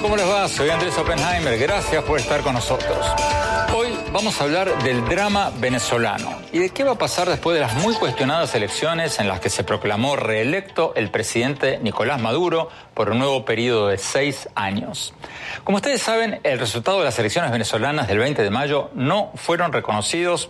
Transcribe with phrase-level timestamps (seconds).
[0.00, 0.48] ¿Cómo les va?
[0.48, 1.58] Soy Andrés Oppenheimer.
[1.58, 3.06] Gracias por estar con nosotros.
[3.76, 7.60] Hoy vamos a hablar del drama venezolano y de qué va a pasar después de
[7.60, 13.10] las muy cuestionadas elecciones en las que se proclamó reelecto el presidente Nicolás Maduro por
[13.10, 15.14] un nuevo periodo de seis años.
[15.62, 19.72] Como ustedes saben, el resultado de las elecciones venezolanas del 20 de mayo no fueron
[19.72, 20.48] reconocidos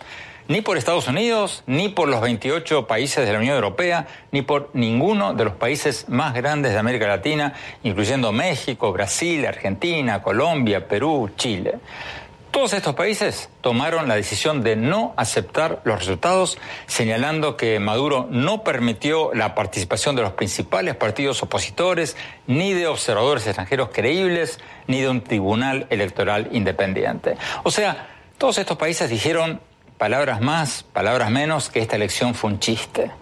[0.48, 4.70] ni por Estados Unidos, ni por los 28 países de la Unión Europea, ni por
[4.72, 11.30] ninguno de los países más grandes de América Latina, incluyendo México, Brasil, Argentina, Colombia, Perú,
[11.36, 11.78] Chile.
[12.52, 18.62] Todos estos países tomaron la decisión de no aceptar los resultados, señalando que Maduro no
[18.62, 22.14] permitió la participación de los principales partidos opositores,
[22.46, 27.38] ni de observadores extranjeros creíbles, ni de un tribunal electoral independiente.
[27.62, 29.62] O sea, todos estos países dijeron
[30.02, 33.12] palabras más, palabras menos, que esta elección fue un chiste.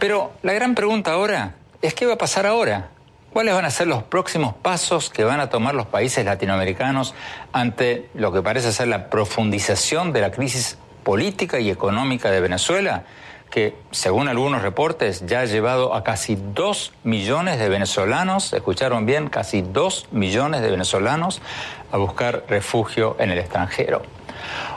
[0.00, 2.88] Pero la gran pregunta ahora es qué va a pasar ahora.
[3.32, 7.14] ¿Cuáles van a ser los próximos pasos que van a tomar los países latinoamericanos
[7.52, 13.04] ante lo que parece ser la profundización de la crisis política y económica de Venezuela?
[13.48, 19.28] que según algunos reportes ya ha llevado a casi dos millones de venezolanos, escucharon bien,
[19.28, 21.42] casi dos millones de venezolanos
[21.90, 24.02] a buscar refugio en el extranjero.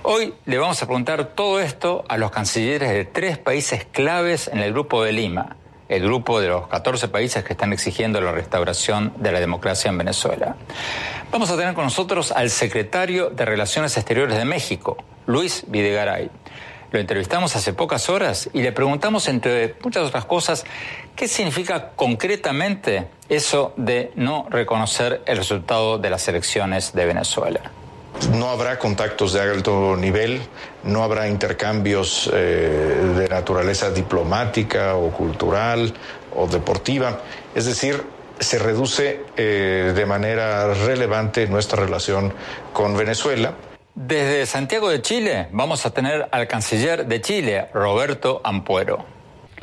[0.03, 4.59] Hoy le vamos a preguntar todo esto a los cancilleres de tres países claves en
[4.59, 5.55] el Grupo de Lima,
[5.89, 9.97] el grupo de los 14 países que están exigiendo la restauración de la democracia en
[9.97, 10.55] Venezuela.
[11.31, 16.29] Vamos a tener con nosotros al secretario de Relaciones Exteriores de México, Luis Videgaray.
[16.91, 20.63] Lo entrevistamos hace pocas horas y le preguntamos, entre muchas otras cosas,
[21.15, 27.71] qué significa concretamente eso de no reconocer el resultado de las elecciones de Venezuela.
[28.27, 30.41] No habrá contactos de alto nivel,
[30.83, 35.93] no habrá intercambios eh, de naturaleza diplomática o cultural
[36.35, 37.21] o deportiva.
[37.53, 38.03] Es decir,
[38.39, 42.33] se reduce eh, de manera relevante nuestra relación
[42.71, 43.53] con Venezuela.
[43.95, 49.12] Desde Santiago de Chile vamos a tener al canciller de Chile, Roberto Ampuero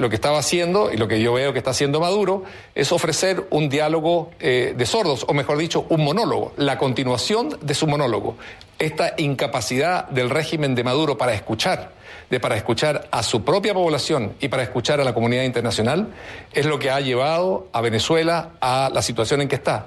[0.01, 2.45] lo que estaba haciendo y lo que yo veo que está haciendo Maduro
[2.75, 7.75] es ofrecer un diálogo eh, de sordos, o mejor dicho, un monólogo, la continuación de
[7.75, 8.37] su monólogo.
[8.79, 11.93] Esta incapacidad del régimen de Maduro para escuchar,
[12.31, 16.09] de para escuchar a su propia población y para escuchar a la comunidad internacional,
[16.53, 19.87] es lo que ha llevado a Venezuela a la situación en que está.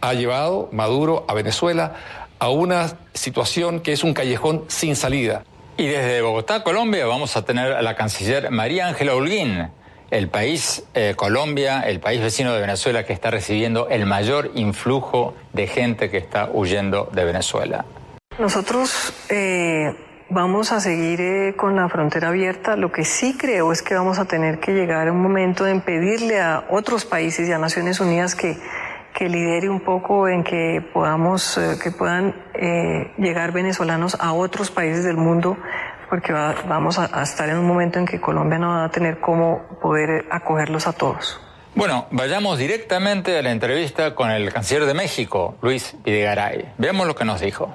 [0.00, 1.94] Ha llevado Maduro a Venezuela
[2.38, 5.44] a una situación que es un callejón sin salida.
[5.76, 9.70] Y desde Bogotá, Colombia, vamos a tener a la canciller María Ángela Holguín,
[10.10, 15.34] el país, eh, Colombia, el país vecino de Venezuela que está recibiendo el mayor influjo
[15.52, 17.84] de gente que está huyendo de Venezuela.
[18.38, 19.96] Nosotros eh,
[20.30, 22.76] vamos a seguir eh, con la frontera abierta.
[22.76, 25.74] Lo que sí creo es que vamos a tener que llegar a un momento de
[25.80, 28.56] pedirle a otros países y a Naciones Unidas que
[29.14, 34.72] que lidere un poco en que podamos, eh, que puedan eh, llegar venezolanos a otros
[34.72, 35.56] países del mundo,
[36.10, 39.62] porque vamos a, estar en un momento en que Colombia no va a tener cómo
[39.80, 41.40] poder acogerlos a todos.
[41.76, 46.72] Bueno, vayamos directamente a la entrevista con el canciller de México, Luis Videgaray.
[46.78, 47.74] Veamos lo que nos dijo.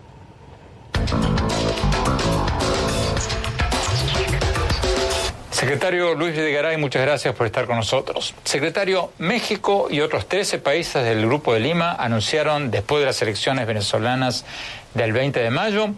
[5.60, 8.34] Secretario Luis Videgaray, muchas gracias por estar con nosotros.
[8.46, 13.68] Secretario, México y otros 13 países del Grupo de Lima anunciaron después de las elecciones
[13.68, 14.46] venezolanas
[14.94, 15.90] del 20 de mayo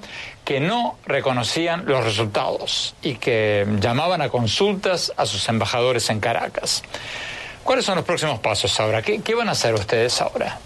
[0.44, 6.82] que no reconocían los resultados y que llamaban a consultas a sus embajadores en Caracas.
[7.64, 9.04] ¿Cuáles son los próximos pasos ahora?
[9.04, 10.58] ¿Qué, qué van a hacer ustedes ahora?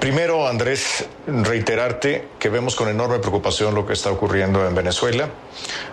[0.00, 5.30] Primero, Andrés, reiterarte que vemos con enorme preocupación lo que está ocurriendo en Venezuela,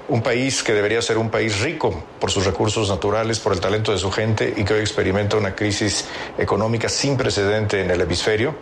[0.09, 3.93] un país que debería ser un país rico por sus recursos naturales, por el talento
[3.93, 6.05] de su gente y que hoy experimenta una crisis
[6.37, 8.53] económica sin precedente en el hemisferio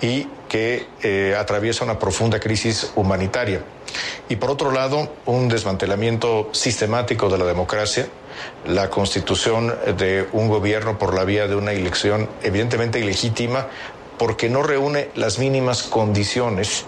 [0.00, 3.60] y que eh, atraviesa una profunda crisis humanitaria.
[4.28, 8.08] Y por otro lado, un desmantelamiento sistemático de la democracia,
[8.66, 13.66] la constitución de un gobierno por la vía de una elección evidentemente ilegítima
[14.18, 16.84] porque no reúne las mínimas condiciones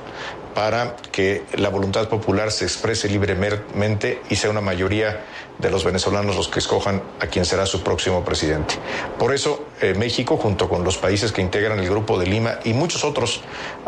[0.55, 5.25] para que la voluntad popular se exprese libremente y sea una mayoría
[5.59, 8.75] de los venezolanos los que escojan a quien será su próximo presidente.
[9.19, 12.73] Por eso, eh, México, junto con los países que integran el Grupo de Lima y
[12.73, 13.43] muchos otros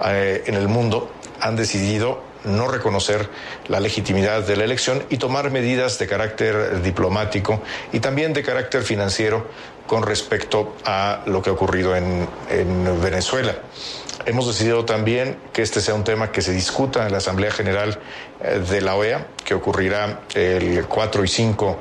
[0.05, 1.11] eh, en el mundo,
[1.41, 3.29] han decidido no reconocer
[3.69, 7.63] la legitimidad de la elección y tomar medidas de carácter diplomático
[7.93, 9.47] y también de carácter financiero
[9.87, 13.55] con respecto a lo que ha ocurrido en, en Venezuela.
[14.25, 17.99] Hemos decidido también que este sea un tema que se discuta en la Asamblea General
[18.41, 21.79] eh, de la OEA, que ocurrirá el 4 y 5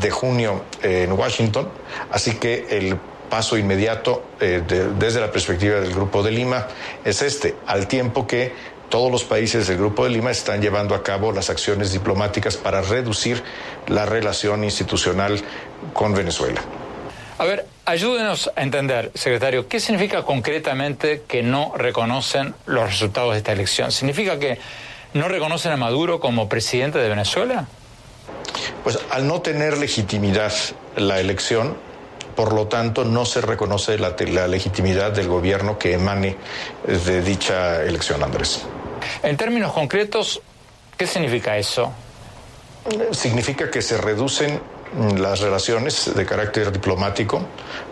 [0.00, 1.68] de junio en Washington.
[2.10, 2.96] Así que el
[3.28, 4.62] paso inmediato eh,
[4.98, 6.66] desde la perspectiva del Grupo de Lima
[7.04, 8.52] es este, al tiempo que
[8.92, 12.82] todos los países del Grupo de Lima están llevando a cabo las acciones diplomáticas para
[12.82, 13.42] reducir
[13.88, 15.40] la relación institucional
[15.94, 16.60] con Venezuela.
[17.38, 23.38] A ver, ayúdenos a entender, secretario, ¿qué significa concretamente que no reconocen los resultados de
[23.38, 23.92] esta elección?
[23.92, 24.58] ¿Significa que
[25.14, 27.66] no reconocen a Maduro como presidente de Venezuela?
[28.84, 30.52] Pues al no tener legitimidad
[30.96, 31.78] la elección,
[32.36, 36.36] por lo tanto no se reconoce la, la legitimidad del gobierno que emane
[36.86, 38.66] de dicha elección, Andrés.
[39.22, 40.40] En términos concretos,
[40.96, 41.92] ¿qué significa eso?
[43.12, 44.60] Significa que se reducen
[45.16, 47.42] las relaciones de carácter diplomático.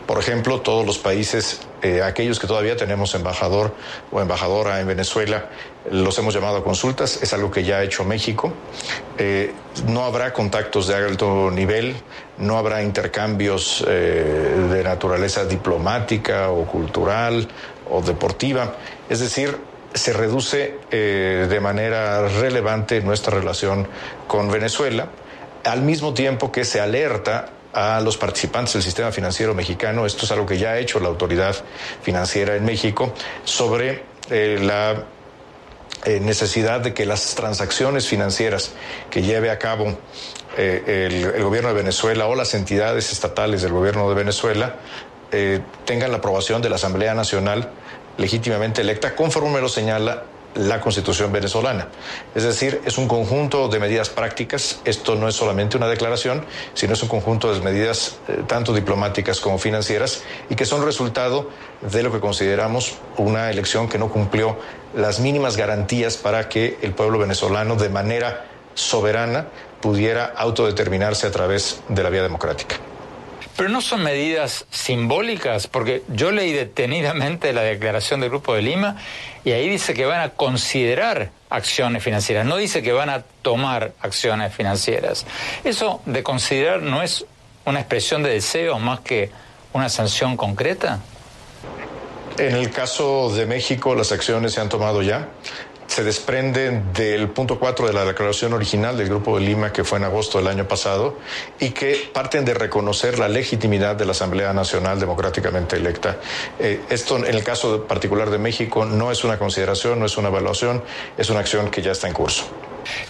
[0.07, 3.75] Por ejemplo, todos los países, eh, aquellos que todavía tenemos embajador
[4.11, 5.47] o embajadora en Venezuela,
[5.91, 8.53] los hemos llamado a consultas, es algo que ya ha hecho México.
[9.17, 9.53] Eh,
[9.87, 11.97] no habrá contactos de alto nivel,
[12.39, 17.49] no habrá intercambios eh, de naturaleza diplomática o cultural
[17.89, 18.75] o deportiva.
[19.09, 19.57] Es decir,
[19.93, 23.89] se reduce de manera relevante nuestra relación
[24.27, 25.09] con Venezuela
[25.65, 30.33] al mismo tiempo que se alerta a los participantes del sistema financiero mexicano, esto es
[30.33, 31.55] algo que ya ha hecho la autoridad
[32.03, 33.15] financiera en México,
[33.45, 35.05] sobre eh, la
[36.05, 38.73] eh, necesidad de que las transacciones financieras
[39.11, 39.99] que lleve a cabo
[40.57, 44.77] eh, el, gobierno de Venezuela o las entidades estatales del gobierno de Venezuela
[45.85, 47.71] tengan la aprobación de la Asamblea Nacional
[48.21, 50.25] legítimamente electa, conforme lo señala
[50.55, 51.89] la constitución venezolana.
[52.35, 54.81] Es decir, es un conjunto de medidas prácticas.
[54.85, 56.45] Esto no es solamente una declaración,
[56.75, 61.49] sino es un conjunto de medidas eh, tanto diplomáticas como financieras y que son resultado
[61.81, 64.59] de lo que consideramos una elección que no cumplió
[64.95, 69.47] las mínimas garantías para que el pueblo venezolano de manera soberana
[69.81, 72.77] pudiera autodeterminarse a través de la vía democrática.
[73.61, 78.97] Pero no son medidas simbólicas, porque yo leí detenidamente la declaración del Grupo de Lima
[79.45, 83.93] y ahí dice que van a considerar acciones financieras, no dice que van a tomar
[84.01, 85.27] acciones financieras.
[85.62, 87.27] Eso de considerar no es
[87.67, 89.31] una expresión de deseo más que
[89.75, 91.01] una sanción concreta.
[92.39, 95.29] En el caso de México, las acciones se han tomado ya
[95.91, 99.99] se desprende del punto 4 de la declaración original del Grupo de Lima que fue
[99.99, 101.19] en agosto del año pasado
[101.59, 106.19] y que parten de reconocer la legitimidad de la Asamblea Nacional democráticamente electa.
[106.61, 110.29] Eh, esto en el caso particular de México no es una consideración, no es una
[110.29, 110.85] evaluación,
[111.19, 112.45] es una acción que ya está en curso.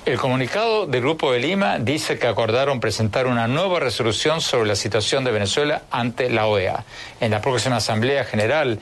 [0.07, 4.75] El comunicado del Grupo de Lima dice que acordaron presentar una nueva resolución sobre la
[4.75, 6.83] situación de Venezuela ante la OEA
[7.21, 8.81] en la próxima Asamblea General,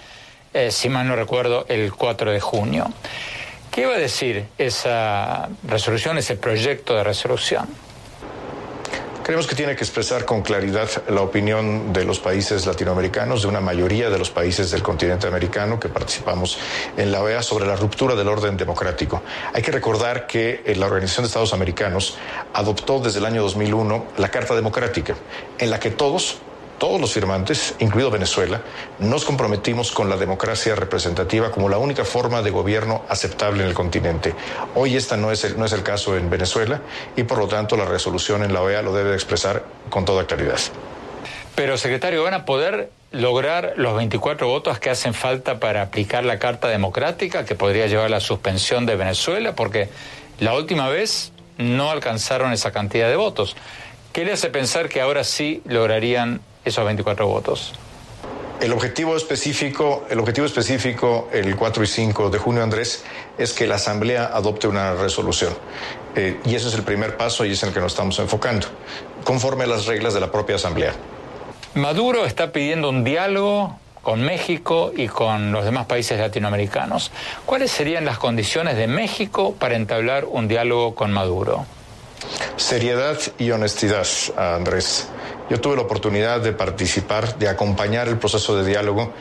[0.54, 2.92] eh, si mal no recuerdo, el 4 de junio.
[3.78, 7.68] ¿Qué va a decir esa resolución, ese proyecto de resolución?
[9.22, 13.60] Creemos que tiene que expresar con claridad la opinión de los países latinoamericanos, de una
[13.60, 16.58] mayoría de los países del continente americano que participamos
[16.96, 19.22] en la OEA sobre la ruptura del orden democrático.
[19.54, 22.18] Hay que recordar que la Organización de Estados Americanos
[22.54, 25.14] adoptó desde el año 2001 la Carta Democrática,
[25.56, 26.40] en la que todos
[26.78, 28.62] todos los firmantes, incluido Venezuela,
[28.98, 33.74] nos comprometimos con la democracia representativa como la única forma de gobierno aceptable en el
[33.74, 34.34] continente.
[34.74, 36.80] Hoy esta no es el, no es el caso en Venezuela
[37.16, 40.58] y por lo tanto la resolución en la OEA lo debe expresar con toda claridad.
[41.54, 46.38] Pero, secretario, ¿van a poder lograr los 24 votos que hacen falta para aplicar la
[46.38, 49.56] Carta Democrática que podría llevar a la suspensión de Venezuela?
[49.56, 49.88] Porque
[50.38, 53.56] la última vez no alcanzaron esa cantidad de votos.
[54.12, 57.72] ¿Qué le hace pensar que ahora sí lograrían esos 24 votos.
[58.60, 63.04] El objetivo específico, el objetivo específico, el 4 y 5 de junio, Andrés,
[63.38, 65.54] es que la Asamblea adopte una resolución.
[66.16, 68.66] Eh, y ese es el primer paso y es en el que nos estamos enfocando,
[69.22, 70.92] conforme a las reglas de la propia Asamblea.
[71.74, 77.12] Maduro está pidiendo un diálogo con México y con los demás países latinoamericanos.
[77.46, 81.64] ¿Cuáles serían las condiciones de México para entablar un diálogo con Maduro?
[82.56, 84.06] Seriedad y honestidad,
[84.36, 85.08] Andrés.
[85.50, 89.12] Yo tuve la oportunidad de participar, de acompañar el proceso de diálogo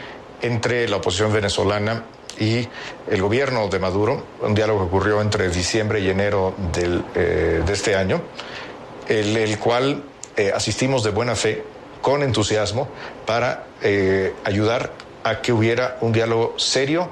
[0.42, 2.04] entre la oposición venezolana
[2.40, 2.68] y
[3.10, 7.74] el gobierno de Maduro, un diálogo que ocurrió entre diciembre y enero del, eh, de
[7.74, 8.22] este año,
[9.08, 10.04] el, el cual
[10.36, 11.64] eh, asistimos de buena fe,
[12.02, 12.88] con entusiasmo,
[13.26, 14.92] para eh, ayudar
[15.24, 17.10] a que hubiera un diálogo serio,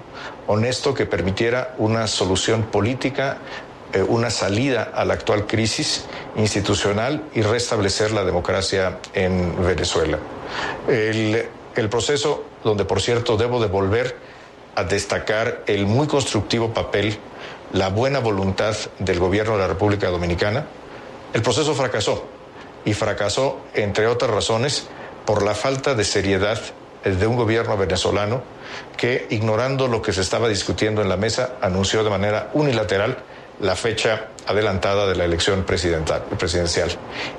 [0.47, 3.39] honesto, que permitiera una solución política,
[4.07, 10.19] una salida a la actual crisis institucional y restablecer la democracia en Venezuela.
[10.87, 14.17] El, proceso, donde por cierto debo de volver
[14.75, 17.17] a destacar el muy constructivo papel,
[17.73, 20.65] la buena voluntad del gobierno de la República Dominicana,
[21.33, 22.25] el proceso fracasó
[22.85, 24.87] y fracasó, entre otras razones,
[25.25, 26.59] por la falta de seriedad
[27.03, 28.41] de un gobierno venezolano
[28.97, 33.17] que, ignorando lo que se estaba discutiendo en la mesa, anunció de manera unilateral
[33.59, 36.91] la fecha adelantada de la elección presidencial,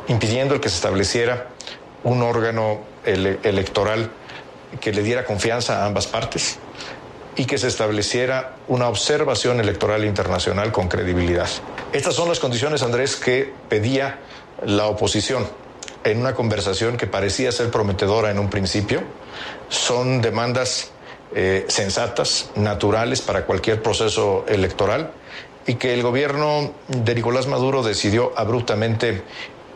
[0.08, 1.48] impidiendo el que se estableciera
[2.04, 4.10] un órgano ele electoral
[4.80, 6.58] que le diera confianza a ambas partes
[7.36, 11.48] y que se estableciera una observación electoral internacional con credibilidad.
[11.92, 14.18] Estas son las condiciones, Andrés, que pedía
[14.64, 15.46] la oposición
[16.04, 19.02] en una conversación que parecía ser prometedora en un principio.
[19.68, 20.90] Son demandas
[21.34, 25.10] eh, sensatas, naturales para cualquier proceso electoral
[25.66, 29.22] y que el gobierno de Nicolás Maduro decidió abruptamente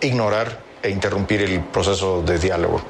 [0.01, 2.81] ignorar e interrumpir el proceso de diálogo.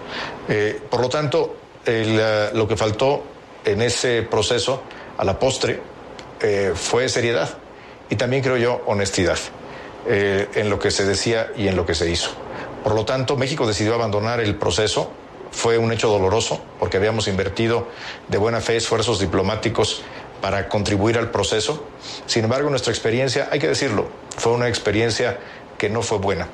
[0.48, 3.22] Eh, por lo tanto, el, uh, lo que faltó
[3.64, 4.82] en ese proceso,
[5.18, 5.80] a la postre,
[6.40, 7.58] eh, fue seriedad
[8.08, 9.38] y también creo yo honestidad
[10.06, 12.30] eh, en lo que se decía y en lo que se hizo.
[12.82, 15.10] Por lo tanto, México decidió abandonar el proceso.
[15.50, 17.88] Fue un hecho doloroso porque habíamos invertido
[18.28, 20.02] de buena fe esfuerzos diplomáticos
[20.40, 21.84] para contribuir al proceso.
[22.26, 25.38] Sin embargo, nuestra experiencia, hay que decirlo, fue una experiencia
[25.78, 26.48] que no fue buena,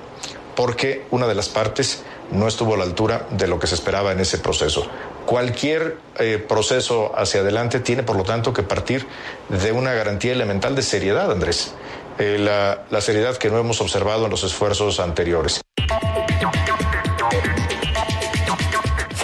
[0.54, 4.12] porque una de las partes no estuvo a la altura de lo que se esperaba
[4.12, 4.86] en ese proceso.
[5.26, 9.06] Cualquier eh, proceso hacia adelante tiene, por lo tanto, que partir
[9.48, 11.74] de una garantía elemental de seriedad, Andrés.
[12.18, 15.65] Eh, la, la seriedad que no hemos observado en los esfuerzos anteriores.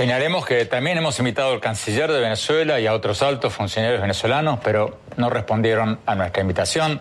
[0.03, 4.59] Señalemos que también hemos invitado al canciller de Venezuela y a otros altos funcionarios venezolanos,
[4.61, 7.01] pero no respondieron a nuestra invitación.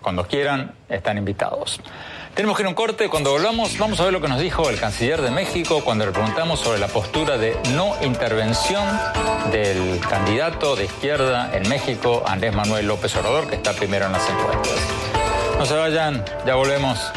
[0.00, 1.80] Cuando quieran, están invitados.
[2.34, 3.08] Tenemos que ir a un corte.
[3.08, 6.12] Cuando volvamos, vamos a ver lo que nos dijo el canciller de México cuando le
[6.12, 8.86] preguntamos sobre la postura de no intervención
[9.50, 14.30] del candidato de izquierda en México, Andrés Manuel López Obrador, que está primero en las
[14.30, 14.78] encuestas.
[15.58, 17.10] No se vayan, ya volvemos.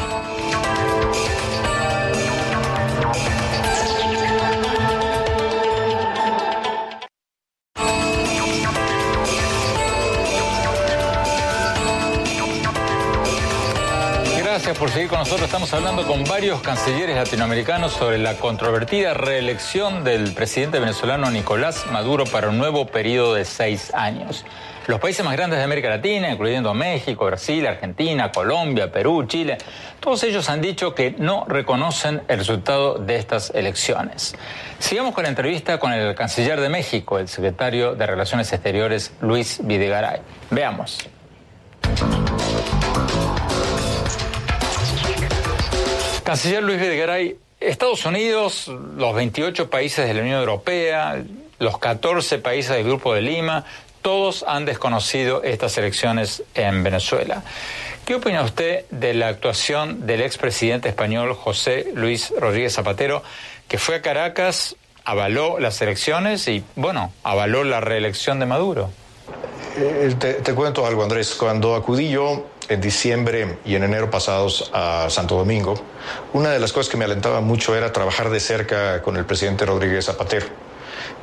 [14.78, 15.46] Por seguir con nosotros.
[15.46, 22.24] Estamos hablando con varios cancilleres latinoamericanos sobre la controvertida reelección del presidente venezolano Nicolás Maduro
[22.24, 24.44] para un nuevo periodo de seis años.
[24.86, 29.58] Los países más grandes de América Latina, incluyendo México, Brasil, Argentina, Colombia, Perú, Chile,
[30.00, 34.34] todos ellos han dicho que no reconocen el resultado de estas elecciones.
[34.78, 39.60] Sigamos con la entrevista con el canciller de México, el secretario de Relaciones Exteriores, Luis
[39.62, 40.20] Videgaray.
[40.50, 40.98] Veamos.
[46.24, 51.22] Canciller Luis Videgaray, Estados Unidos, los 28 países de la Unión Europea,
[51.58, 53.66] los 14 países del Grupo de Lima,
[54.00, 57.42] todos han desconocido estas elecciones en Venezuela.
[58.06, 63.22] ¿Qué opina usted de la actuación del expresidente español José Luis Rodríguez Zapatero,
[63.68, 68.90] que fue a Caracas, avaló las elecciones y, bueno, avaló la reelección de Maduro?
[69.76, 71.34] Eh, te, cuento algo, Andrés.
[71.34, 75.74] Cuando acudí yo en diciembre y en enero pasados a Santo Domingo,
[76.32, 79.66] una de las cosas que me alentaba mucho era trabajar de cerca con el presidente
[79.66, 80.46] Rodríguez Zapatero,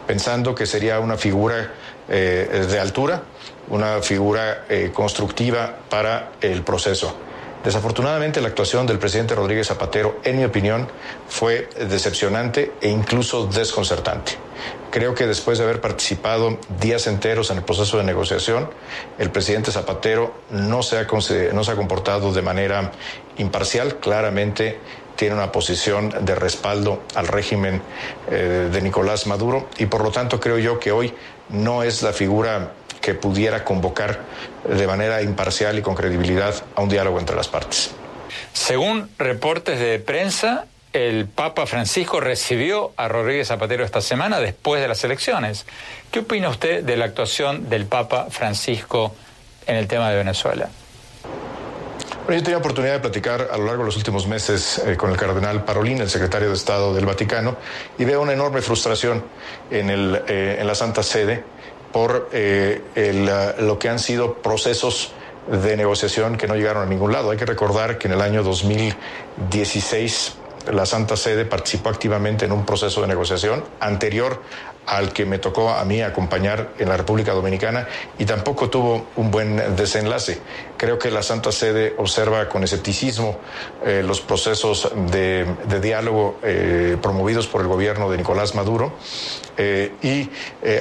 [0.06, 1.72] pensando que sería una figura
[2.10, 3.24] eh, de altura,
[3.70, 7.16] una figura eh, constructiva para el proceso.
[7.64, 10.88] Desafortunadamente la actuación del presidente Rodríguez Zapatero, en mi opinión,
[11.28, 14.34] fue decepcionante e incluso desconcertante.
[14.90, 18.70] Creo que después de haber participado días enteros en el proceso de negociación,
[19.20, 22.92] el presidente Zapatero no se ha, comportado de manera
[23.38, 24.80] imparcial, claramente
[25.16, 27.82] tiene una posición de respaldo al régimen
[28.32, 31.14] eh, de Nicolás Maduro y por lo tanto creo yo que hoy
[31.50, 34.22] no es la figura que pudiera convocar
[34.68, 37.92] de manera imparcial y con credibilidad a un diálogo entre las partes.
[38.54, 44.88] Según reportes de prensa, el Papa Francisco recibió a Rodríguez Zapatero esta semana después de
[44.88, 45.66] las elecciones.
[46.12, 49.16] ¿Qué opina usted de la actuación del Papa Francisco
[49.66, 50.70] en el tema de Venezuela?
[52.26, 55.10] Bueno, yo tenía oportunidad de platicar a lo largo de los últimos meses eh, con
[55.10, 57.58] el cardenal Parolín, el secretario de Estado del Vaticano,
[57.98, 59.24] y veo una enorme frustración
[59.72, 61.44] en, el, eh, en la Santa Sede
[61.92, 65.14] por lo que han sido procesos
[65.48, 67.32] de negociación que no llegaron a ningún lado.
[67.32, 70.36] Hay que recordar que en el año 2016
[70.72, 74.42] la Santa Sede participó activamente en un proceso de negociación anterior
[74.86, 77.88] al que me tocó a mí acompañar en la República Dominicana
[78.18, 80.40] y tampoco tuvo un buen desenlace.
[80.76, 83.38] Creo que la Santa Sede observa con escepticismo
[83.86, 85.46] eh, los procesos de,
[85.82, 88.94] diálogo eh, promovidos por el gobierno de Nicolás Maduro
[89.58, 90.30] eh, y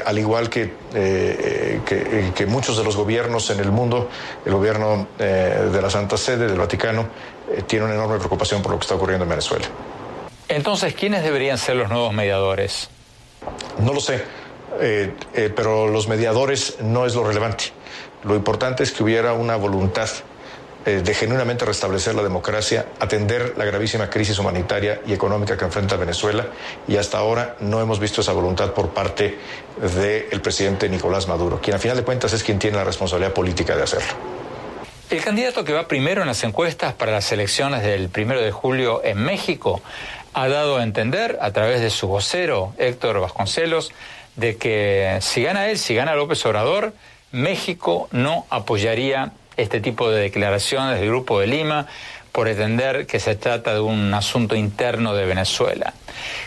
[0.05, 4.09] al igual que, que, muchos de los gobiernos en el mundo,
[4.45, 7.07] el gobierno de la Santa Sede, del Vaticano,
[7.67, 9.67] tiene una enorme preocupación por lo que está ocurriendo en Venezuela.
[10.49, 12.89] Entonces, ¿quiénes deberían ser los nuevos mediadores?
[13.79, 14.23] No lo sé,
[14.81, 17.67] eh, eh, pero los mediadores no es lo relevante.
[18.25, 20.09] Lo importante es que hubiera una voluntad
[20.85, 25.97] eh, de genuinamente restablecer la democracia, atender la gravísima crisis humanitaria y económica que enfrenta
[25.97, 26.47] Venezuela
[26.89, 29.39] y hasta ahora no hemos visto esa voluntad por parte
[29.79, 33.77] del presidente Nicolás Maduro, quien a final de cuentas es quien tiene la responsabilidad política
[33.77, 34.40] de hacerlo.
[35.11, 39.03] El candidato que va primero en las encuestas para las elecciones del primero de julio
[39.05, 39.83] en México
[40.35, 43.91] ha dado a entender a través de su vocero, Héctor Vasconcelos,
[44.37, 46.93] de que si gana él, si gana López Obrador,
[47.33, 51.89] México no apoyaría este tipo de declaraciones del Grupo de Lima
[52.31, 55.93] por entender que se trata de un asunto interno de Venezuela.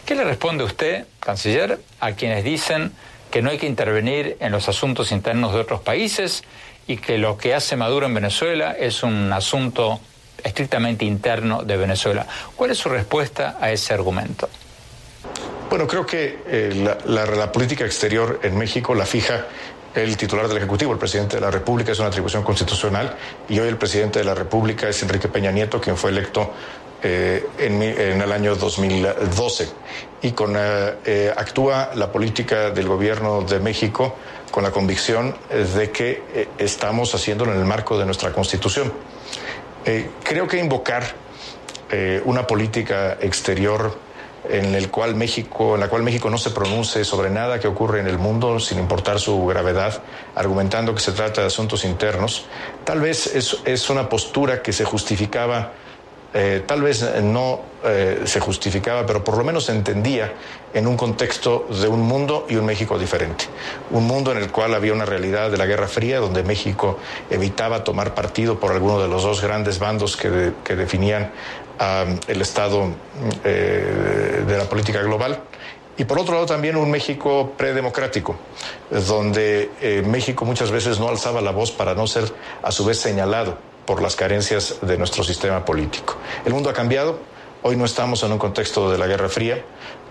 [0.06, 2.94] ¿Qué le responde usted, canciller, a quienes dicen
[3.30, 6.46] que no hay que intervenir en los asuntos internos de otros países
[6.88, 10.00] y que lo que hace Maduro en Venezuela es un asunto
[10.44, 12.28] estrictamente interno de Venezuela.
[12.56, 14.50] ¿Cuál es su respuesta a ese argumento?
[15.70, 19.48] Bueno, creo que eh, la, política exterior en México la fija
[19.96, 23.16] el titular del Ejecutivo, el presidente de la República, es una atribución constitucional
[23.48, 26.52] y hoy el presidente de la República es Enrique Peña Nieto, quien fue electo
[27.04, 29.68] eh, en, el año 2012
[30.22, 34.16] y con, eh, actúa la política del gobierno de México
[34.50, 38.94] con la convicción de que estamos haciéndolo en el marco de nuestra Constitución.
[39.86, 41.04] Eh, creo que invocar
[41.92, 43.98] eh, una política exterior
[44.50, 48.00] en el cual México, en la cual México no se pronuncie sobre nada que ocurre
[48.00, 50.02] en el mundo, sin importar su gravedad,
[50.36, 52.46] argumentando que se trata de asuntos internos,
[52.84, 53.28] tal vez
[53.66, 55.74] es una postura que se justificaba
[56.34, 60.34] eh, tal vez no eh, se justificaba, pero por lo menos se entendía
[60.74, 63.46] en un contexto de un mundo y un México diferente.
[63.92, 66.98] Un mundo en el cual había una realidad de la Guerra Fría, donde México
[67.30, 71.32] evitaba tomar partido por alguno de los dos grandes bandos que, definían
[72.28, 72.88] el estado
[73.44, 75.40] eh, de la política global.
[75.98, 78.36] Y por otro lado también un México predemocrático,
[78.90, 79.70] donde
[80.04, 82.24] México muchas veces no alzaba la voz para no ser
[82.64, 86.16] a su vez señalado por las carencias de nuestro sistema político.
[86.46, 87.20] El mundo ha cambiado,
[87.62, 89.64] hoy no estamos en un contexto de la Guerra Fría,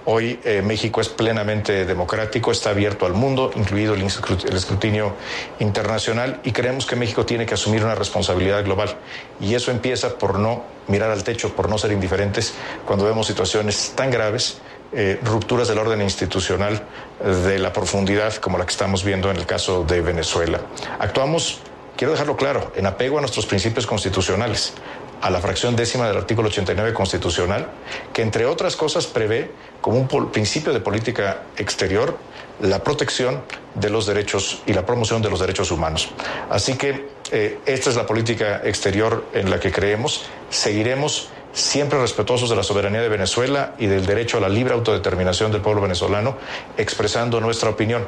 [0.05, 5.15] hoy eh, México es plenamente democrático, está abierto al mundo, incluido el escrutinio
[5.61, 8.97] internacional, y creemos que México tiene que asumir una responsabilidad global.
[9.41, 12.55] Y eso empieza por no mirar al techo, por no ser indiferentes
[12.87, 14.59] cuando vemos situaciones tan graves.
[14.95, 16.83] Eh, rupturas del orden institucional
[17.25, 20.61] de la profundidad como la que estamos viendo en el caso de Venezuela.
[20.99, 21.63] Actuamos
[21.97, 24.75] quiero dejarlo claro, en apego a nuestros principios constitucionales,
[25.21, 27.69] a la fracción décima del artículo 89 constitucional,
[28.13, 29.51] que entre otras cosas prevé
[29.81, 32.17] como un principio de política exterior
[32.61, 33.43] la protección
[33.75, 36.11] de los derechos y la promoción de los derechos humanos.
[36.51, 40.25] Así que eh, esta es la política exterior en la que creemos.
[40.51, 45.53] Seguiremos siempre respetuosos de la soberanía de Venezuela y del derecho a la libre autodeterminación
[45.53, 46.37] del pueblo venezolano,
[46.77, 48.07] expresando nuestra opinión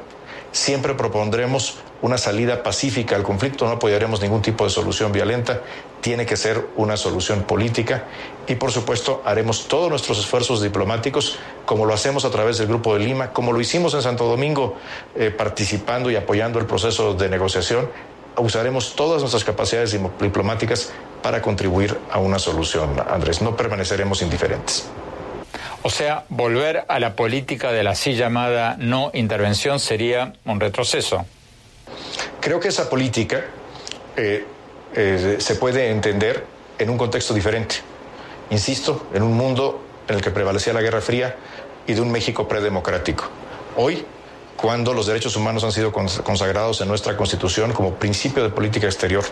[0.54, 5.62] Siempre propondremos una salida pacífica al conflicto, no apoyaremos ningún tipo de solución violenta,
[6.00, 8.04] tiene que ser una solución política
[8.46, 12.94] y por supuesto haremos todos nuestros esfuerzos diplomáticos como lo hacemos a través del Grupo
[12.94, 14.76] de Lima, como lo hicimos en Santo Domingo
[15.16, 17.90] eh, participando y apoyando el proceso de negociación,
[18.36, 24.88] usaremos todas nuestras capacidades diplomáticas para contribuir a una solución, Andrés, no permaneceremos indiferentes.
[25.82, 31.24] O sea, volver a la política de la así llamada no intervención sería un retroceso.
[32.40, 33.44] Creo que esa política
[34.16, 34.44] eh,
[34.94, 36.44] eh, se puede entender
[36.78, 37.76] en un contexto diferente.
[38.50, 41.36] Insisto, en un mundo en el que prevalecía la Guerra Fría
[41.86, 43.24] y de un México predemocrático.
[43.76, 44.04] Hoy,
[44.56, 49.24] cuando los derechos humanos han sido consagrados en nuestra Constitución como principio de política exterior,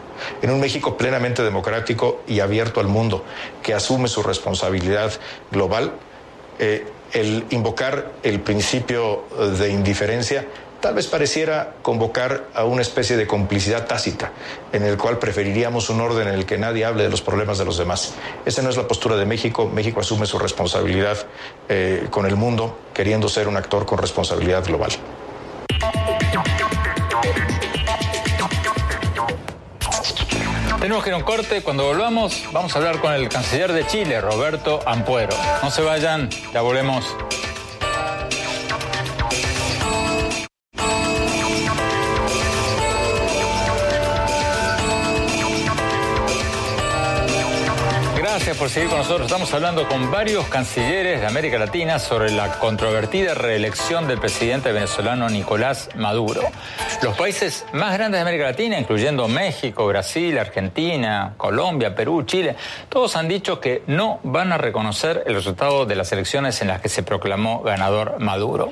[0.43, 3.25] en un México plenamente democrático y abierto al mundo,
[3.63, 5.13] que asume su responsabilidad
[5.51, 5.93] global,
[6.59, 9.25] eh, el invocar el principio
[9.59, 10.47] de indiferencia
[10.83, 14.33] tal vez pareciera convocar a una especie de complicidad tácita,
[14.73, 17.65] en el cual preferiríamos un orden en el que nadie hable de los problemas de
[17.65, 18.15] los demás.
[18.45, 19.71] Esa no es la postura de México.
[19.73, 21.19] México asume su responsabilidad
[21.69, 24.91] eh, con el mundo, queriendo ser un actor con responsabilidad global.
[30.83, 31.63] Tenemos que ir a un corte.
[31.63, 35.37] Cuando volvamos, vamos a hablar con el canciller de Chile, Roberto Ampuero.
[35.63, 37.05] No se vayan, ya volvemos.
[48.43, 49.29] Gracias por seguir con nosotros.
[49.29, 55.29] Estamos hablando con varios cancilleres de América Latina sobre la controvertida reelección del presidente venezolano
[55.29, 56.43] Nicolás Maduro.
[57.05, 62.57] Los países más grandes de América Latina, incluyendo México, Brasil, Argentina, Colombia, Perú, Chile,
[62.89, 66.81] todos han dicho que no van a reconocer el resultado de las elecciones en las
[66.81, 68.71] que se proclamó ganador Maduro.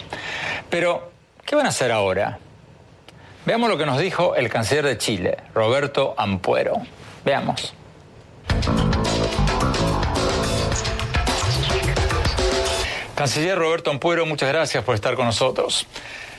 [0.69, 1.13] Pero,
[1.47, 2.41] ¿qué van a hacer ahora?
[3.47, 6.83] Veamos lo que nos dijo el canciller de Chile, Roberto Ampuero.
[7.25, 7.73] Veamos.
[13.21, 15.87] Canciller Roberto Ampuero, muchas gracias por estar con nosotros.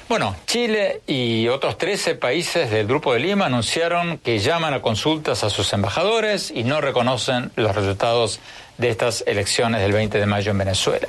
[0.10, 5.44] Bueno, Chile y otros 13 países del Grupo de Lima anunciaron que llaman a consultas
[5.44, 8.40] a sus embajadores y no reconocen los resultados
[8.80, 11.08] de estas elecciones del 20 de mayo en Venezuela.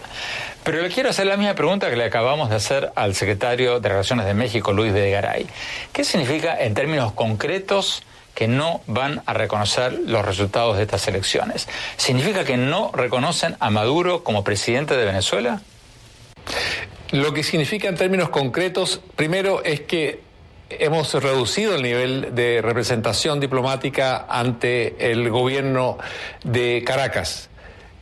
[0.62, 3.88] Pero le quiero hacer la misma pregunta que le acabamos de hacer al secretario de
[3.88, 5.46] Relaciones de México, Luis Videgaray.
[5.90, 8.02] ¿Qué significa en términos concretos
[8.35, 11.68] que no van a reconocer los resultados de estas elecciones.
[11.97, 15.61] ¿Significa que no reconocen a Maduro como presidente de Venezuela?
[17.11, 20.23] Lo que significa en términos concretos, primero es que
[20.71, 25.99] hemos reducido el nivel de representación diplomática ante el gobierno
[26.45, 27.51] de Caracas.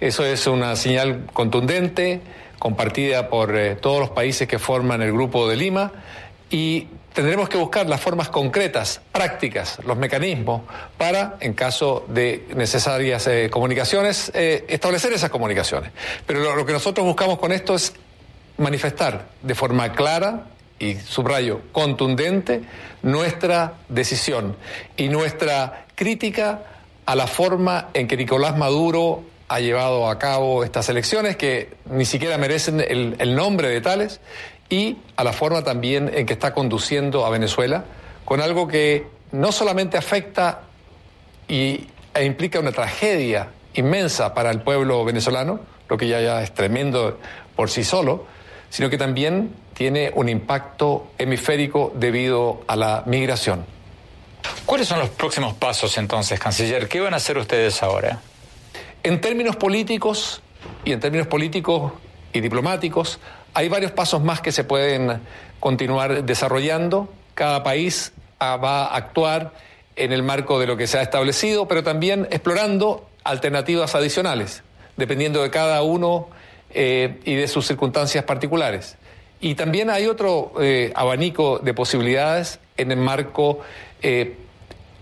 [0.00, 2.20] Eso es una señal contundente,
[2.58, 5.92] compartida por eh, todos los países que forman el Grupo de Lima
[6.50, 10.62] y tendremos que buscar las formas concretas, prácticas, los mecanismos
[10.96, 15.90] para, en caso de necesarias eh, comunicaciones, eh, establecer esas comunicaciones.
[16.26, 17.92] Pero lo, que nosotros buscamos con esto es
[18.58, 20.46] manifestar de forma clara
[20.78, 22.62] y subrayo, contundente,
[23.02, 24.56] nuestra decisión
[24.96, 26.62] y nuestra crítica
[27.06, 32.04] a la forma en que Nicolás Maduro ha llevado a cabo estas elecciones, que ni
[32.04, 34.20] siquiera merecen el nombre de tales,
[34.70, 37.84] y a la forma también en que está conduciendo a Venezuela,
[38.24, 40.62] con algo que no solamente afecta
[41.48, 46.54] y, e implica una tragedia inmensa para el pueblo venezolano, lo que ya, ya es
[46.54, 47.18] tremendo
[47.56, 48.26] por sí solo,
[48.70, 53.66] sino que también tiene un impacto hemisférico debido a la migración.
[54.64, 56.88] ¿Cuáles son los próximos pasos entonces, canciller?
[56.88, 58.20] ¿Qué van a hacer ustedes ahora?
[59.02, 60.42] En términos políticos
[60.84, 61.92] y en términos políticos
[62.32, 63.18] y diplomáticos,
[63.54, 65.20] hay varios pasos más que se pueden
[65.58, 67.08] continuar desarrollando.
[67.34, 69.52] Cada país ah, va a actuar
[69.96, 74.62] en el marco de lo que se ha establecido, pero también explorando alternativas adicionales,
[74.96, 76.28] dependiendo de cada uno
[76.72, 78.96] eh, y de sus circunstancias particulares.
[79.40, 83.60] Y también hay otro eh, abanico de posibilidades en el marco
[84.02, 84.36] eh,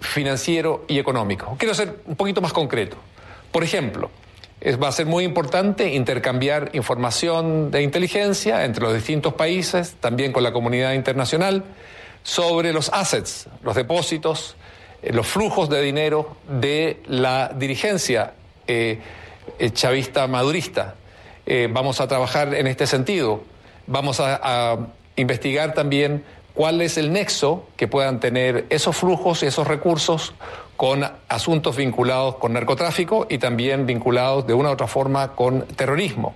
[0.00, 1.56] financiero y económico.
[1.58, 2.96] Quiero ser un poquito más concreto.
[3.50, 4.10] Por ejemplo,
[4.82, 10.42] va a ser muy importante intercambiar información de inteligencia entre los distintos países, también con
[10.42, 11.64] la comunidad internacional,
[12.22, 14.56] sobre los assets, los depósitos,
[15.02, 18.34] eh, los flujos de dinero de la dirigencia
[18.66, 18.98] eh,
[19.58, 20.94] eh, chavista madurista.
[21.70, 23.42] vamos a trabajar en este sentido.
[23.86, 24.76] Vamos a
[25.16, 26.22] investigar también
[26.58, 30.34] cuál es el nexo que puedan tener esos flujos y esos recursos
[30.76, 36.34] con asuntos vinculados con narcotráfico y también vinculados de una u otra forma con terrorismo.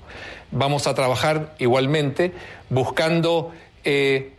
[0.53, 2.31] Vamos a trabajar igualmente
[2.71, 3.51] buscando
[3.83, 4.31] eh,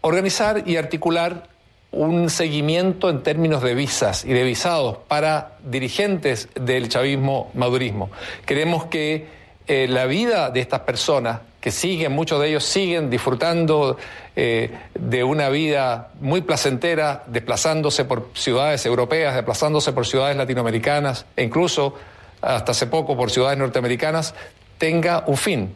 [0.00, 1.48] organizar y articular
[1.92, 8.08] un seguimiento en términos de visas y de visados para dirigentes del chavismo madurismo.
[8.46, 9.26] Queremos que
[9.66, 13.98] eh, la vida de estas personas que siguen, muchos de ellos siguen disfrutando
[14.34, 21.42] eh, de una vida muy placentera, desplazándose por ciudades europeas, desplazándose por ciudades latinoamericanas e
[21.42, 21.94] incluso
[22.40, 24.34] hasta hace poco por ciudades norteamericanas,
[24.78, 25.74] tenga un fin.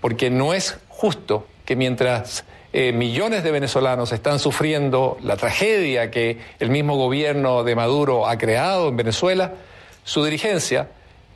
[0.00, 6.38] Porque no es justo que mientras eh, millones de venezolanos están sufriendo la tragedia que
[6.58, 9.52] el mismo gobierno de Maduro ha creado en Venezuela,
[10.04, 10.88] su dirigencia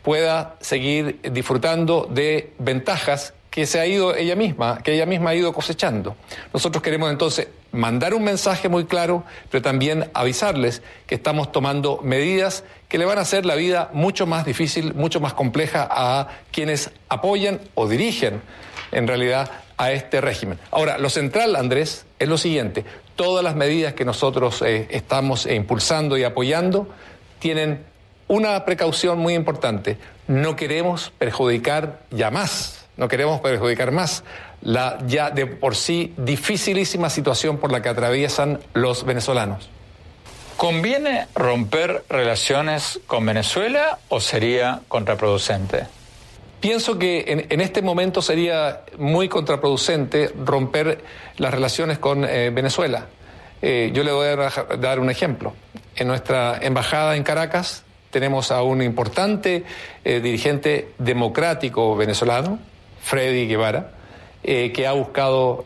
[0.03, 5.35] pueda seguir disfrutando de ventajas que se ha ido ella misma, que ella misma ha
[5.35, 6.17] ido cosechando.
[6.53, 12.65] Nosotros queremos entonces mandar un mensaje muy claro, pero también avisarles que estamos tomando medidas
[12.89, 16.91] que le van a hacer la vida mucho más difícil, mucho más compleja a quienes
[17.09, 18.41] apoyan o dirigen
[18.93, 20.59] en realidad a este régimen.
[20.71, 22.85] Ahora, lo central, Andrés, es lo siguiente.
[23.17, 26.89] Todas las medidas que nosotros eh, estamos impulsando y apoyando
[27.39, 27.85] tienen
[28.29, 29.99] una precaución muy importante.
[30.29, 34.25] No queremos perjudicar ya más no queremos perjudicar más
[34.61, 39.71] la ya de por sí dificilísima situación por la que atraviesan los venezolanos.
[40.59, 45.87] ¿Conviene romper relaciones con Venezuela o sería contraproducente?
[46.61, 51.03] Pienso que en, este momento sería muy contraproducente romper
[51.39, 53.07] las relaciones con eh, Venezuela.
[53.63, 55.55] Eh, yo le voy a dar un ejemplo.
[55.97, 59.65] En nuestra embajada en Caracas tenemos a un importante
[60.05, 62.59] eh, dirigente democrático venezolano,
[63.03, 63.93] Freddy Guevara,
[64.43, 65.65] que ha buscado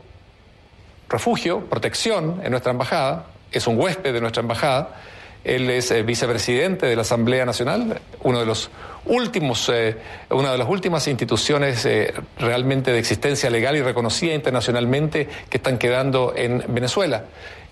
[1.09, 4.97] refugio, protección en nuestra embajada, es un huésped de nuestra embajada,
[5.45, 8.71] él es eh, vicepresidente de la Asamblea Nacional, uno de los
[9.05, 9.95] últimos, eh,
[10.31, 15.79] una de las últimas instituciones eh, realmente de existencia legal y reconocida internacionalmente que están
[15.79, 17.25] quedando en Venezuela.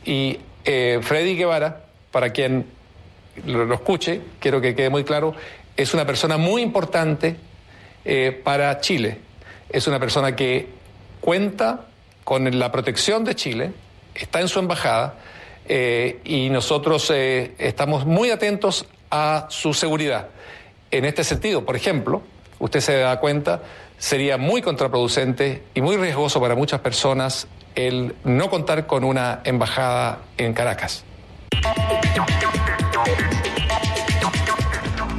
[0.05, 2.66] Y Freddy Guevara, para quien
[3.46, 5.35] lo, escuche, quiero que quede muy claro,
[5.77, 7.37] es una persona muy importante
[8.44, 9.18] para Chile.
[9.73, 10.69] Es una persona que
[11.21, 11.87] cuenta
[12.25, 13.73] con la protección de Chile,
[14.15, 15.15] está en su embajada
[15.67, 20.29] eh, y nosotros eh, estamos muy atentos a su seguridad.
[20.91, 22.23] En este sentido, por ejemplo,
[22.59, 23.63] usted se da cuenta,
[23.99, 30.19] sería muy contraproducente y muy riesgoso para muchas personas el no contar con una embajada
[30.37, 31.05] en Caracas.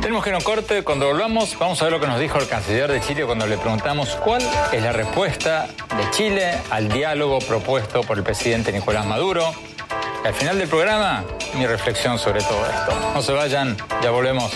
[0.03, 0.83] Tenemos que ir a un corte.
[0.83, 3.57] Cuando volvamos, vamos a ver lo que nos dijo el canciller de Chile cuando le
[3.57, 4.41] preguntamos cuál
[4.73, 9.53] es la respuesta de Chile al diálogo propuesto por el presidente Nicolás Maduro.
[10.25, 11.23] Al final del programa,
[11.57, 13.13] mi reflexión sobre todo esto.
[13.13, 14.51] No se vayan, ya volvemos.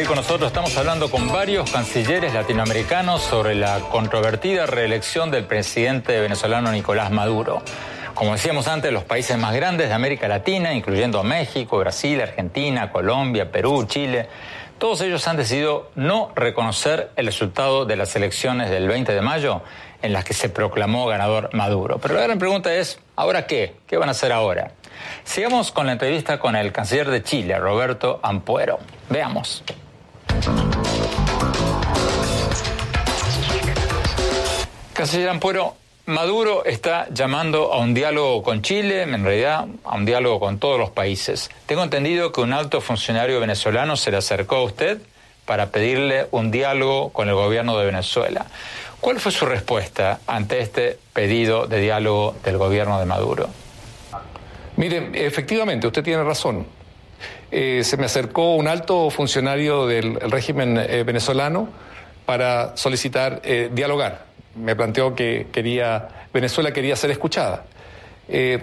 [0.00, 0.46] Seguir con nosotros.
[0.46, 7.60] Estamos hablando con varios cancilleres latinoamericanos sobre la controvertida reelección del presidente venezolano Nicolás Maduro.
[8.14, 13.52] Como decíamos antes, los países más grandes de América Latina, incluyendo México, Brasil, Argentina, Colombia,
[13.52, 14.28] Perú, Chile,
[14.78, 19.60] todos ellos han decidido no reconocer el resultado de las elecciones del 20 de mayo
[20.00, 21.98] en las que se proclamó ganador Maduro.
[21.98, 23.74] Pero la gran pregunta es, ¿ahora qué?
[23.86, 24.72] ¿Qué van a hacer ahora?
[25.24, 28.78] Sigamos con la entrevista con el canciller de Chile, Roberto Ampuero.
[29.10, 29.62] Veamos.
[34.94, 35.76] Canciller Ampuero,
[36.06, 40.78] Maduro está llamando a un diálogo con Chile, en realidad a un diálogo con todos
[40.78, 41.50] los países.
[41.66, 44.98] Tengo entendido que un alto funcionario venezolano se le acercó a usted
[45.46, 48.46] para pedirle un diálogo con el gobierno de Venezuela.
[49.00, 53.48] ¿Cuál fue su respuesta ante este pedido de diálogo del gobierno de Maduro?
[54.76, 56.66] Mire, efectivamente, usted tiene razón.
[57.50, 61.68] Eh, se me acercó un alto funcionario del régimen eh, venezolano
[62.24, 67.64] para solicitar eh, dialogar me planteó que quería, Venezuela quería ser escuchada.
[68.28, 68.58] Eh,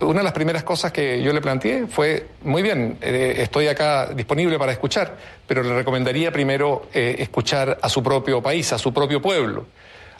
[0.00, 4.58] una de las primeras cosas que yo le planteé fue, muy bien, estoy acá disponible
[4.58, 9.64] para escuchar, pero le recomendaría primero escuchar a su propio país, a su propio pueblo.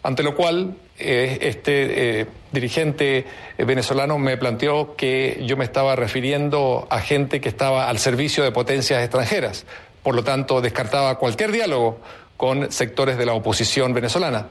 [0.06, 3.26] Ante lo cual, este dirigente
[3.58, 8.52] venezolano me planteó que yo me estaba refiriendo a gente que estaba al servicio de
[8.52, 9.66] potencias extranjeras.
[10.02, 11.98] Por lo tanto, descartaba cualquier diálogo
[12.36, 14.46] con sectores de la oposición venezolana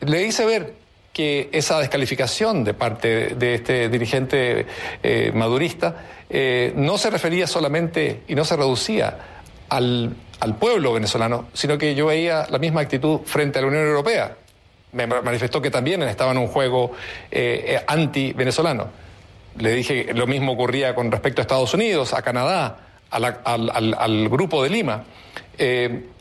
[0.00, 0.74] le hice ver
[1.12, 4.66] que esa descalificación de parte de este dirigente
[5.02, 9.18] eh, madurista eh, no se refería solamente y no se reducía
[9.68, 10.14] al,
[10.60, 14.36] pueblo venezolano, sino que yo veía la misma actitud frente a la Unión Europea.
[14.92, 16.92] Me manifestó que también estaba en un juego
[17.30, 18.88] eh, anti-venezolano.
[19.58, 22.78] Le dije lo mismo ocurría con respecto a Estados Unidos, a Canadá,
[23.10, 25.04] al, grupo de Lima.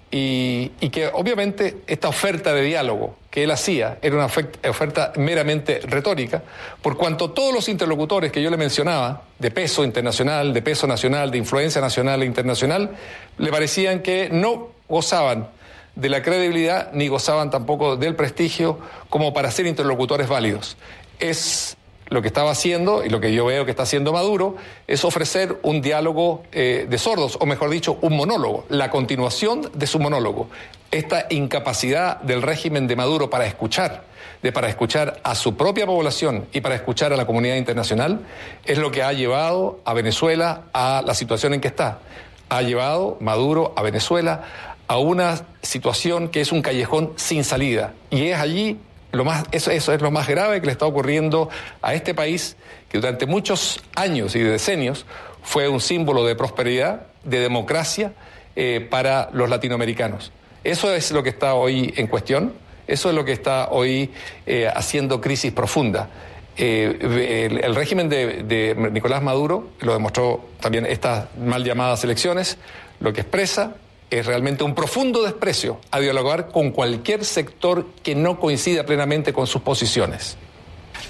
[0.10, 6.42] Y, que obviamente esta oferta de diálogo que él hacía era una oferta meramente retórica,
[6.82, 11.30] por cuanto todos los interlocutores que yo le mencionaba, de peso internacional, de peso nacional,
[11.30, 12.92] de influencia nacional e internacional,
[13.38, 15.50] le parecían que no gozaban
[15.98, 18.78] de la credibilidad ni gozaban tampoco del prestigio
[19.10, 20.78] como para ser interlocutores válidos.
[21.20, 21.76] Es
[22.10, 24.56] lo que estaba haciendo y lo que yo veo que está haciendo Maduro
[24.86, 29.88] es ofrecer un diálogo eh, de sordos, o mejor dicho, un monólogo, la continuación de
[29.88, 30.48] su monólogo.
[30.92, 34.04] Esta incapacidad del régimen de Maduro para escuchar,
[34.44, 38.22] de para escuchar a su propia población y para escuchar a la comunidad internacional,
[38.66, 42.00] es lo que ha llevado a Venezuela a la situación en que está.
[42.50, 47.94] Ha llevado Maduro a Venezuela a una situación que es un callejón sin salida.
[48.10, 48.78] Y es allí
[49.12, 51.50] lo más, eso, eso es lo más grave que le está ocurriendo
[51.82, 52.56] a este país,
[52.90, 55.06] que durante muchos años y decenios
[55.44, 58.14] fue un símbolo de prosperidad, de democracia
[58.56, 60.32] eh, para los latinoamericanos.
[60.64, 62.54] Eso es lo que está hoy en cuestión,
[62.86, 64.12] eso es lo que está hoy
[64.46, 66.10] eh, haciendo crisis profunda.
[66.58, 72.58] Eh, el, régimen de, de, Nicolás Maduro lo demostró también estas mal llamadas elecciones,
[73.00, 73.76] lo que expresa
[74.10, 79.48] es realmente un profundo desprecio a dialogar con cualquier sector que no coincida plenamente con
[79.48, 80.38] sus posiciones.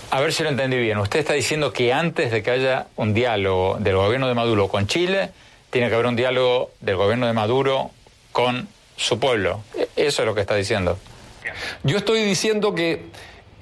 [0.10, 0.98] A ver si lo entendí bien.
[0.98, 4.88] Usted está diciendo que antes de que haya un diálogo del gobierno de Maduro con
[4.88, 5.32] Chile,
[5.70, 7.92] tiene que haber un diálogo del gobierno de Maduro
[8.32, 9.62] con su pueblo.
[9.96, 10.98] Eso es lo que está diciendo.
[11.84, 13.04] Yo estoy diciendo que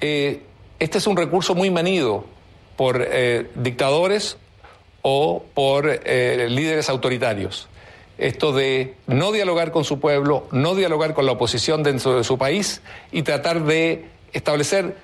[0.00, 0.42] eh,
[0.78, 2.24] este es un recurso muy manido
[2.76, 4.36] por eh, dictadores
[5.02, 7.68] o por eh, líderes autoritarios.
[8.18, 12.38] Esto de no dialogar con su pueblo, no dialogar con la oposición dentro de su
[12.38, 12.80] país
[13.12, 14.96] y tratar de establecer,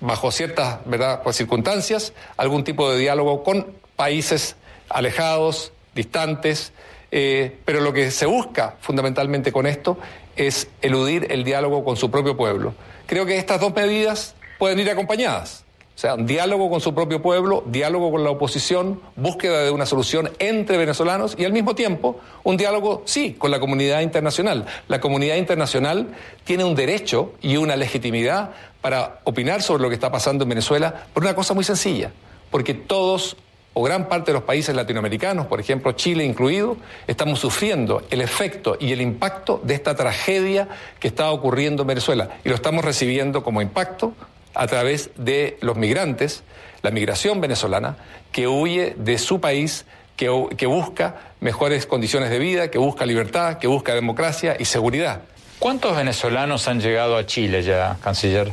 [0.00, 1.22] bajo ciertas ¿verdad?
[1.22, 4.56] Pues, circunstancias, algún tipo de diálogo con países
[4.88, 6.72] alejados, distantes,
[7.10, 9.98] eh, pero lo que se busca fundamentalmente con esto
[10.36, 12.74] es eludir el diálogo con su propio pueblo.
[13.06, 15.63] Creo que estas dos medidas pueden ir acompañadas.
[15.94, 20.28] O sea, diálogo con su propio pueblo, diálogo con la oposición, búsqueda de una solución
[20.40, 24.66] entre venezolanos y al mismo tiempo un diálogo, sí, con la comunidad internacional.
[24.88, 26.08] La comunidad internacional
[26.42, 31.06] tiene un derecho y una legitimidad para opinar sobre lo que está pasando en Venezuela
[31.14, 32.10] por una cosa muy sencilla,
[32.50, 33.36] porque todos
[33.72, 36.76] o gran parte de los países latinoamericanos, por ejemplo Chile incluido,
[37.06, 42.30] estamos sufriendo el efecto y el impacto de esta tragedia que está ocurriendo en Venezuela
[42.44, 44.12] y lo estamos recibiendo como impacto
[44.54, 46.42] a través de los migrantes,
[46.82, 47.96] la migración venezolana,
[48.32, 49.84] que huye de su país,
[50.16, 55.22] que, que busca mejores condiciones de vida, que busca libertad, que busca democracia y seguridad.
[55.58, 58.52] ¿Cuántos venezolanos han llegado a Chile ya, canciller?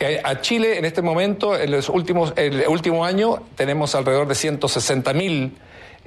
[0.00, 4.34] Eh, a Chile en este momento, en los últimos, el último año, tenemos alrededor de
[4.36, 5.56] 160 mil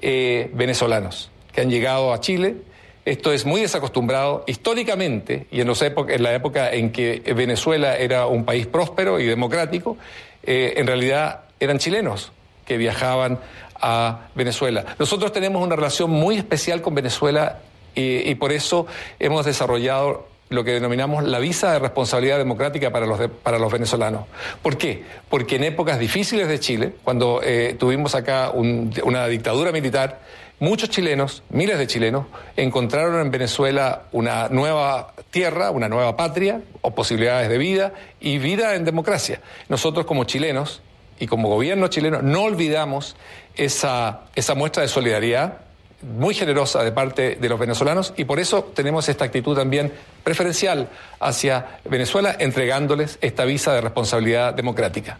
[0.01, 2.55] eh, venezolanos que han llegado a Chile.
[3.03, 8.27] Esto es muy desacostumbrado históricamente y en, los en la época en que Venezuela era
[8.27, 9.97] un país próspero y democrático,
[10.43, 12.31] eh, en realidad eran chilenos
[12.65, 13.39] que viajaban
[13.81, 14.85] a Venezuela.
[14.99, 17.59] Nosotros tenemos una relación muy especial con Venezuela
[17.95, 18.87] y, por eso
[19.19, 24.25] hemos desarrollado lo que denominamos la visa de responsabilidad democrática para los, para los venezolanos.
[24.61, 25.03] ¿Por qué?
[25.29, 30.19] Porque en épocas difíciles de Chile, cuando eh, tuvimos acá una dictadura militar,
[30.61, 36.91] muchos chilenos, miles de chilenos, encontraron en Venezuela una nueva tierra, una nueva patria, o
[36.91, 39.41] posibilidades de vida y vida en democracia.
[39.69, 40.81] Nosotros como chilenos
[41.19, 43.15] y como gobierno chileno no olvidamos
[43.55, 45.57] esa, esa muestra de solidaridad
[46.03, 49.91] muy generosa de parte de los venezolanos y por eso tenemos esta actitud también
[50.23, 55.17] preferencial hacia Venezuela, entregándoles esta visa de responsabilidad democrática.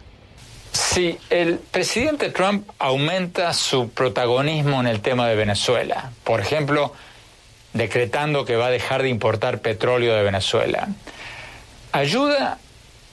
[0.72, 6.94] Si el presidente Trump aumenta su protagonismo en el tema de Venezuela, por ejemplo,
[7.74, 10.88] decretando que va a dejar de importar petróleo de Venezuela,
[11.92, 12.58] ¿ayuda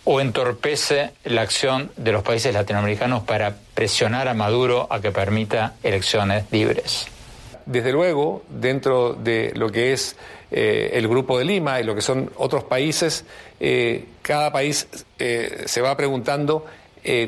[0.06, 5.76] o entorpece la acción de los países latinoamericanos para presionar a Maduro a que permita
[5.84, 7.08] elecciones libres?
[7.69, 10.15] desde luego, dentro de lo que es
[10.50, 13.26] eh, el Grupo de Lima y lo que son otros países,
[13.60, 14.88] eh, cada país
[15.19, 16.65] eh, se va preguntando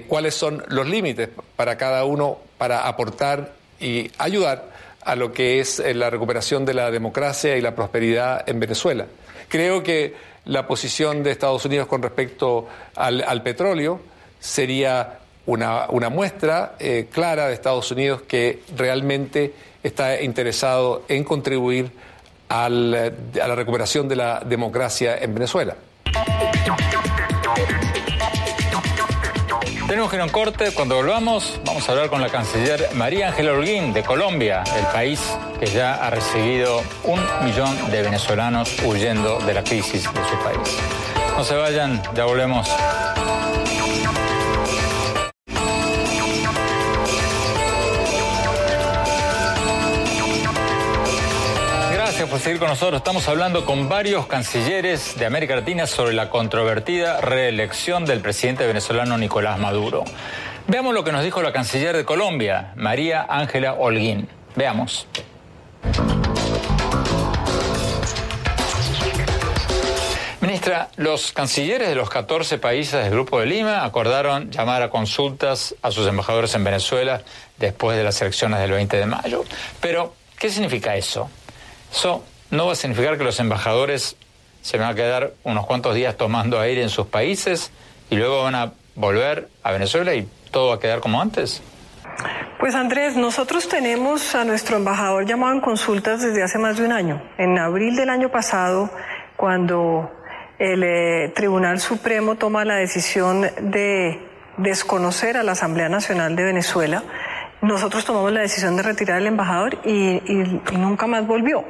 [0.08, 4.70] cuáles son los límites para cada uno para aportar y ayudar
[5.04, 9.08] a lo que es la recuperación de la democracia y la prosperidad en Venezuela.
[9.48, 10.14] Creo que
[10.46, 14.00] la posición de Estados Unidos con respecto al, petróleo
[14.40, 16.76] sería una, una muestra
[17.12, 19.54] clara de Estados Unidos que realmente
[19.84, 21.92] está interesado en contribuir
[22.50, 25.76] a la recuperación de la democracia en Venezuela.
[29.92, 30.72] Tenemos que ir a corte.
[30.72, 35.20] Cuando volvamos, vamos a hablar con la canciller María Ángela Holguín de Colombia, el país
[35.60, 40.78] que ya ha recibido un millón de venezolanos huyendo de la crisis de su país.
[41.36, 42.70] No se vayan, ya volvemos.
[52.32, 53.00] Por seguir con nosotros.
[53.00, 59.18] Estamos hablando con varios cancilleres de América Latina sobre la controvertida reelección del presidente venezolano
[59.18, 60.06] Nicolás Maduro.
[60.66, 64.30] Veamos lo que nos dijo la canciller de Colombia, María Ángela Holguín.
[64.56, 65.08] Veamos.
[70.40, 75.76] Ministra, los cancilleres de los 14 países del Grupo de Lima acordaron llamar a consultas
[75.82, 77.24] a sus embajadores en Venezuela
[77.58, 79.44] después de las elecciones del 20 de mayo.
[79.82, 81.30] Pero, ¿qué significa eso?
[81.92, 84.16] Eso no va a significar que los embajadores
[84.62, 87.72] se van a quedar unos cuantos días tomando aire en sus países
[88.10, 91.62] y luego van a volver a Venezuela y todo va a quedar como antes.
[92.60, 96.92] Pues Andrés, nosotros tenemos a nuestro embajador llamado en consultas desde hace más de un
[96.92, 97.22] año.
[97.38, 98.92] En abril del año pasado,
[99.36, 100.12] cuando
[100.60, 104.20] el eh, Tribunal Supremo toma la decisión de
[104.58, 107.04] desconocer a la Asamblea Nacional de Venezuela,
[107.62, 110.22] nosotros tomamos la decisión de retirar al embajador y,
[110.78, 111.64] nunca más volvió.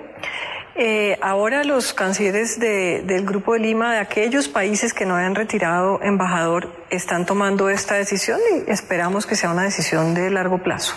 [0.75, 6.01] Eh, ahora los cancilleres del Grupo de Lima, de aquellos países que no hayan retirado
[6.01, 10.95] embajador, están tomando esta decisión y esperamos que sea una decisión de largo plazo.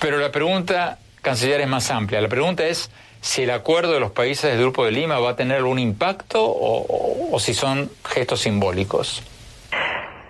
[0.00, 2.20] Pero la pregunta, canciller, es más amplia.
[2.20, 5.36] La pregunta es si el acuerdo de los países del Grupo de Lima va a
[5.36, 9.22] tener algún impacto o si son gestos simbólicos.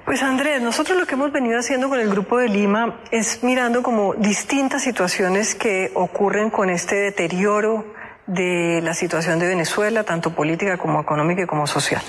[0.09, 3.83] Pues Andrés, nosotros lo que hemos venido haciendo con el Grupo de Lima es mirando
[3.83, 7.98] como distintas situaciones que ocurren con este deterioro
[8.29, 12.03] de la situación de Venezuela, tanto política como económica y como social.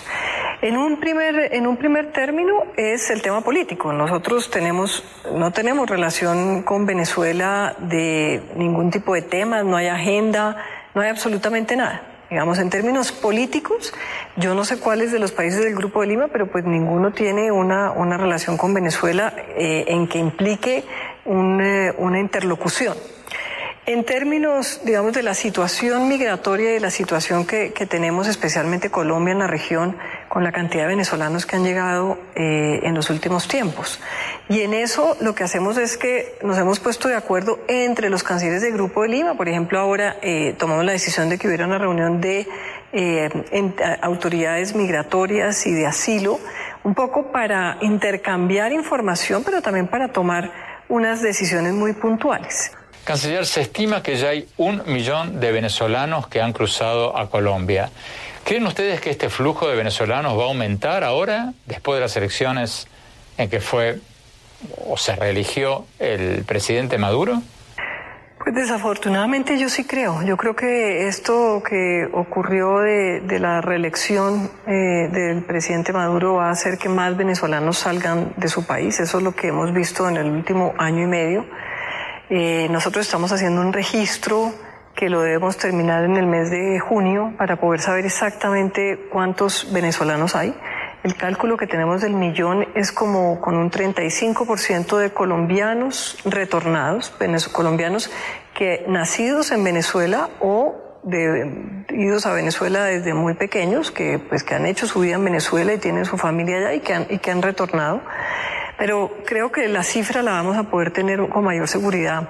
[0.62, 3.94] En un primer, en un primer término es el tema político.
[3.94, 5.04] Nosotros tenemos,
[5.34, 10.58] no tenemos relación con Venezuela de ningún tipo de temas, no hay agenda,
[10.94, 12.04] no hay absolutamente nada.
[12.30, 13.94] Digamos, en términos políticos,
[14.36, 17.52] yo no sé cuáles de los países del Grupo de Lima, pero pues ninguno tiene
[17.52, 20.84] una, una relación con Venezuela eh, en que implique
[21.26, 22.96] un, eh, una interlocución.
[23.90, 29.32] En términos, digamos, de la situación migratoria y de la situación que, tenemos, especialmente Colombia
[29.32, 33.48] en la región, con la cantidad de venezolanos que han llegado eh, en los últimos
[33.48, 34.00] tiempos.
[34.48, 38.22] Y en eso lo que hacemos es que nos hemos puesto de acuerdo entre los
[38.22, 39.34] cancilleres del Grupo de Lima.
[39.34, 42.48] Por ejemplo, ahora eh, tomamos la decisión de que hubiera una reunión de
[42.94, 43.30] eh,
[44.04, 46.40] autoridades migratorias y de asilo,
[46.84, 50.52] un poco para intercambiar información, pero también para tomar
[50.90, 52.72] unas decisiones muy puntuales.
[53.10, 57.90] Canciller, se estima que ya hay un millón de venezolanos que han cruzado a Colombia.
[58.44, 62.88] ¿Creen ustedes que este flujo de venezolanos va a aumentar ahora, después de las elecciones
[63.40, 63.98] en que fue
[64.86, 67.42] o se reeligió el presidente Maduro?
[68.38, 70.22] Pues desafortunadamente yo sí creo.
[70.22, 76.52] Yo creo que esto que ocurrió de, la reelección eh, del presidente Maduro va a
[76.52, 79.00] hacer que más venezolanos salgan de su país.
[79.00, 81.46] Eso es lo que hemos visto en el último año y medio.
[82.30, 84.54] Eh, nosotros estamos haciendo un registro
[84.96, 90.36] que lo debemos terminar en el mes de junio para poder saber exactamente cuántos venezolanos
[90.36, 90.54] hay.
[91.04, 97.12] El cálculo que tenemos del millón es como con un 35% de colombianos retornados,
[97.52, 98.12] colombianos
[98.54, 104.54] que nacidos en Venezuela o de, idos a Venezuela desde muy pequeños, que pues que
[104.54, 107.18] han hecho su vida en Venezuela y tienen su familia allá y que han, y
[107.20, 108.02] que han retornado.
[108.80, 112.30] Pero creo que la cifra la vamos a poder tener con mayor seguridad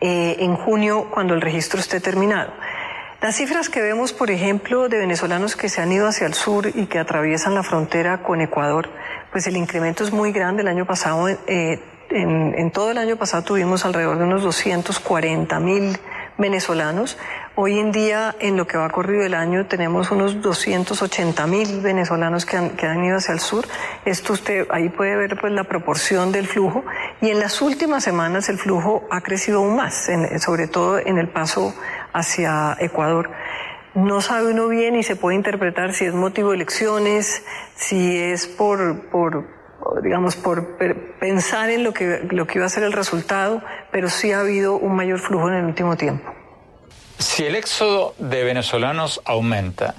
[0.00, 2.52] eh, en junio cuando el registro esté terminado.
[3.20, 6.68] Las cifras que vemos, por ejemplo, de venezolanos que se han ido hacia el sur
[6.72, 8.88] y que atraviesan la frontera con Ecuador,
[9.32, 10.62] pues el incremento es muy grande.
[10.62, 15.58] El año pasado, eh, en, en, todo el año pasado tuvimos alrededor de unos 240
[15.58, 15.98] mil
[16.38, 17.18] venezolanos.
[17.58, 22.44] Hoy en día, en lo que va corrido el año, tenemos unos 280 mil venezolanos
[22.44, 23.64] que han, que han ido hacia el sur.
[24.04, 26.84] Esto usted ahí puede ver pues la proporción del flujo.
[27.22, 30.06] Y en las últimas semanas el flujo ha crecido aún más,
[30.38, 31.74] sobre todo en el paso
[32.12, 33.30] hacia Ecuador.
[33.94, 37.42] No sabe uno bien y se puede interpretar si es motivo de elecciones,
[37.74, 39.46] si es por, por
[40.02, 40.76] digamos, por
[41.18, 44.76] pensar en lo que, lo que iba a ser el resultado, pero sí ha habido
[44.76, 46.36] un mayor flujo en el último tiempo.
[47.18, 49.94] Si el éxodo de venezolanos aumenta,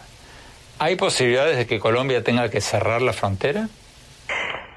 [0.77, 3.69] ¿hay posibilidades de que Colombia tenga que cerrar la frontera?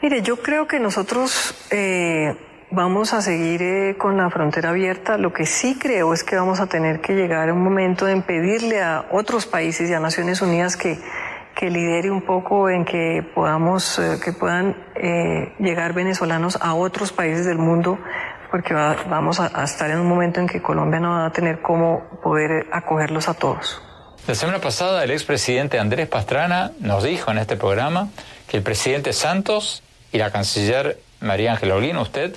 [0.01, 2.35] Mire, yo creo que nosotros eh,
[2.71, 5.19] vamos a seguir eh, con la frontera abierta.
[5.19, 8.23] Lo que sí creo es que vamos a tener que llegar a un momento en
[8.23, 10.99] pedirle a otros países y a Naciones Unidas que,
[11.55, 14.75] que lidere un poco en que podamos, eh, que puedan
[15.59, 17.99] llegar venezolanos a otros países del mundo
[18.51, 22.03] porque vamos a, estar en un momento en que Colombia no va a tener cómo
[22.23, 23.81] poder acogerlos a todos.
[24.27, 28.09] La semana pasada el expresidente Andrés Pastrana nos dijo en este programa
[28.49, 29.83] que el presidente Santos
[30.13, 32.35] y la canciller María Ángela Olino, usted,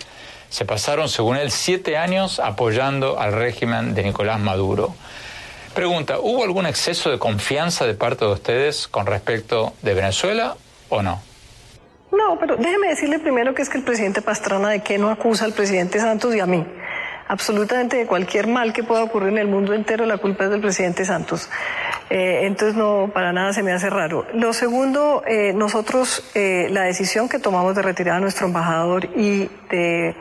[0.50, 4.94] se pasaron, según él, siete años apoyando al régimen de Nicolás Maduro.
[5.74, 10.56] Pregunta, ¿hubo algún exceso de confianza de parte de ustedes con respecto de Venezuela
[10.90, 11.33] o no?
[12.14, 15.46] No, pero déjeme decirle primero que es que el presidente Pastrana de qué no acusa
[15.46, 16.64] al presidente Santos y a mí.
[17.28, 20.62] Absolutamente de cualquier mal que pueda ocurrir en el mundo entero, la culpa es del
[20.62, 21.50] presidente Santos.
[22.12, 24.28] Eh, entonces no, para nada se me hace raro.
[24.34, 29.50] Lo segundo, eh, nosotros, eh, la decisión que tomamos de retirar a nuestro embajador y
[29.72, 30.16] de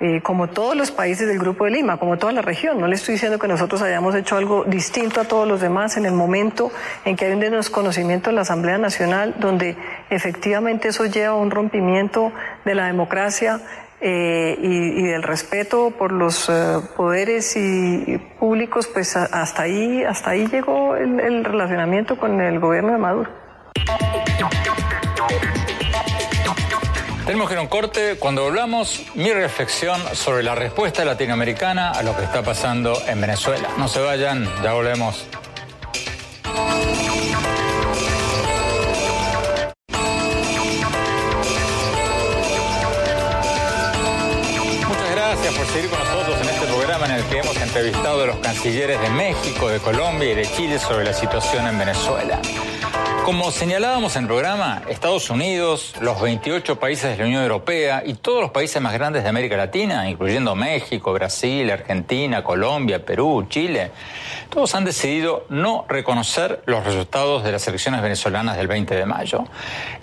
[0.00, 2.80] eh, como todos los países del Grupo de Lima, como toda la región.
[2.80, 6.06] No le estoy diciendo que nosotros hayamos hecho algo distinto a todos los demás en
[6.06, 6.70] el momento
[7.04, 9.76] en que hay un desconocimiento en la Asamblea Nacional, donde
[10.10, 12.32] efectivamente eso lleva a un rompimiento
[12.64, 13.60] de la democracia
[14.00, 20.46] eh, y, del respeto por los eh, poderes y, públicos, pues hasta ahí, hasta ahí
[20.46, 23.48] llegó el relacionamiento con el gobierno de Maduro.
[27.28, 28.16] Tenemos que ir a un corte.
[28.18, 33.68] Cuando volvamos, mi reflexión sobre la respuesta latinoamericana a lo que está pasando en Venezuela.
[33.76, 35.26] No se vayan, ya volvemos.
[44.88, 48.26] Muchas gracias por seguir con nosotros en este programa en el que hemos entrevistado a
[48.26, 52.40] los cancilleres de México, de Colombia y de Chile sobre la situación en Venezuela.
[53.28, 58.14] Como señalábamos en el programa, Estados Unidos, los 28 países de la Unión Europea y
[58.14, 63.90] todos los países más grandes de América Latina, incluyendo México, Brasil, Argentina, Colombia, Perú, Chile,
[64.48, 69.44] todos han decidido no reconocer los resultados de las elecciones venezolanas del 20 de mayo.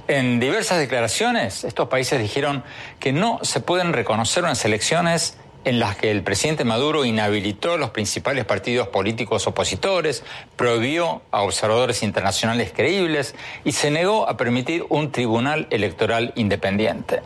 [0.08, 2.64] En diversas declaraciones, estos países dijeron
[3.00, 7.89] que no se pueden reconocer unas elecciones en las que el presidente Maduro inhabilitó los
[7.89, 10.24] principales partidos políticos opositores,
[10.55, 13.36] prohibió a observadores internacionales creíbles
[13.66, 17.22] y se negó a permitir un tribunal electoral independiente.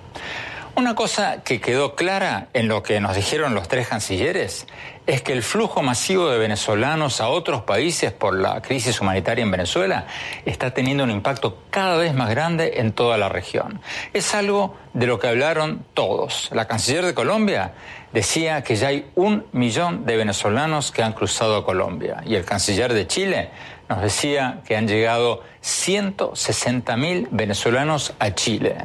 [0.75, 4.65] Una cosa que quedó clara en lo que nos dijeron los tres cancilleres
[5.07, 9.51] es que el flujo masivo de venezolanos a otros países por la crisis humanitaria en
[9.51, 10.05] Venezuela
[10.45, 13.81] está teniendo un impacto cada vez más grande en toda la región.
[14.13, 16.49] Es algo de lo que hablaron todos.
[16.53, 17.73] La canciller de Colombia
[18.14, 22.45] decía que ya hay un millón de venezolanos que han cruzado a Colombia y el
[22.45, 23.49] canciller de Chile
[23.88, 28.78] nos decía que han llegado 160 mil venezolanos a Chile.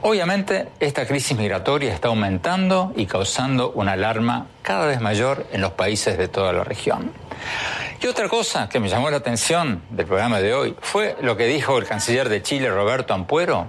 [0.00, 5.72] Obviamente, esta crisis migratoria está aumentando y causando una alarma cada vez mayor en los
[5.72, 7.12] países de toda la región.
[8.00, 11.46] Y otra cosa que me llamó la atención del programa de hoy fue lo que
[11.46, 13.66] dijo el canciller de Chile, Roberto Ampuero,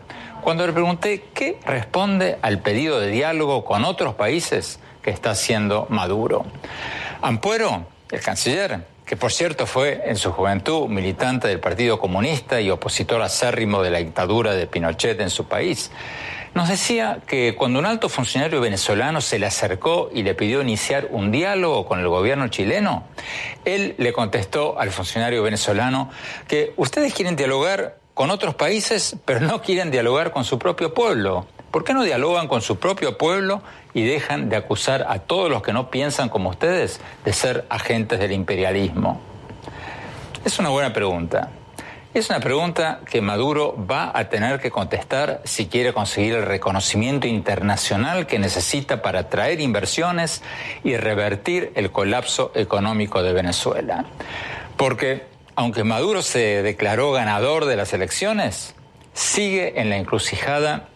[0.50, 5.86] cuando le pregunté qué responde al pedido de diálogo con otros países que está haciendo
[5.90, 6.44] Maduro.
[7.22, 12.72] Ampuero, el canciller, que por cierto fue en su juventud militante del Partido Comunista y
[12.72, 15.92] opositor acérrimo de la dictadura de Pinochet en su país,
[16.56, 21.10] nos decía que cuando un alto funcionario venezolano se le acercó y le pidió iniciar
[21.12, 23.04] un diálogo con el gobierno chileno,
[23.66, 26.10] él le contestó al funcionario venezolano
[26.48, 31.48] que ustedes quieren dialogar con otros países, pero no quieren dialogar con su propio pueblo.
[31.72, 33.62] ¿Por qué no dialogan con su propio pueblo
[33.94, 38.20] y dejan de acusar a todos los que no piensan como ustedes de ser agentes
[38.20, 39.22] del imperialismo?
[40.44, 41.52] Es una buena pregunta.
[42.14, 47.26] Es una pregunta que Maduro va a tener que contestar si quiere conseguir el reconocimiento
[47.26, 50.44] internacional que necesita para atraer inversiones
[50.84, 54.04] y revertir el colapso económico de Venezuela.
[54.76, 58.76] Porque aunque Maduro se declaró ganador de las elecciones,
[59.12, 60.88] sigue en la encrucijada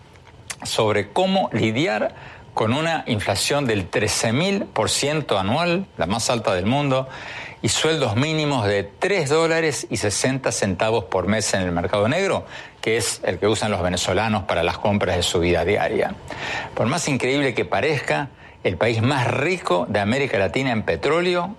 [0.64, 2.16] sobre cómo lidiar
[2.54, 7.10] con una inflación del 13.000% anual, la más alta del mundo,
[7.62, 12.46] y sueldos mínimos de 3 dólares y 60 centavos por mes en el mercado negro,
[12.80, 16.16] que es el que usan los venezolanos para las compras de su vida diaria.
[16.74, 18.30] Por más increíble que parezca,
[18.64, 21.58] el país más rico de América Latina en petróleo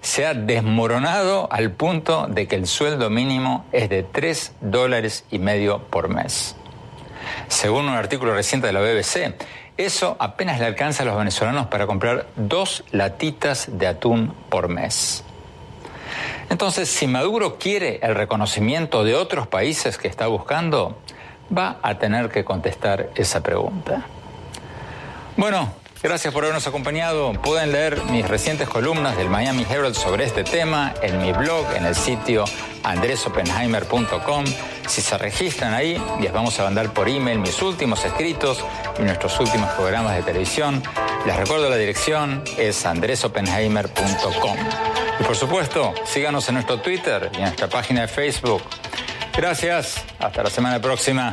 [0.00, 5.38] se ha desmoronado al punto de que el sueldo mínimo es de 3 dólares y
[5.38, 6.56] medio por mes.
[7.48, 9.34] Según un artículo reciente de la BBC,
[9.76, 15.24] eso apenas le alcanza a los venezolanos para comprar dos latitas de atún por mes.
[16.48, 20.98] Entonces, si Maduro quiere el reconocimiento de otros países que está buscando,
[21.56, 24.04] va a tener que contestar esa pregunta.
[25.36, 25.72] Bueno,
[26.02, 27.34] Gracias por habernos acompañado.
[27.34, 31.84] Pueden leer mis recientes columnas del Miami Herald sobre este tema en mi blog, en
[31.84, 32.44] el sitio
[32.84, 34.44] andresopenheimer.com.
[34.88, 38.64] Si se registran ahí, les vamos a mandar por email mis últimos escritos
[38.98, 40.82] y nuestros últimos programas de televisión.
[41.26, 44.56] Les recuerdo la dirección, es andresopenheimer.com.
[45.20, 48.62] Y por supuesto, síganos en nuestro Twitter y en nuestra página de Facebook.
[49.36, 51.30] Gracias, hasta la semana próxima.